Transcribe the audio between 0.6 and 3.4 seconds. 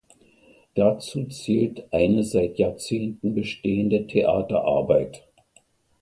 Dazu zählt eine seit Jahrzehnten